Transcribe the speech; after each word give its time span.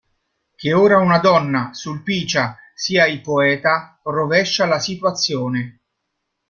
Che 0.55 0.73
ora 0.73 0.97
una 0.97 1.19
donna, 1.19 1.75
Sulpicia, 1.75 2.57
sia 2.73 3.05
il 3.05 3.21
poeta, 3.21 3.99
rovescia 4.05 4.65
la 4.65 4.79
situazione. 4.79 5.79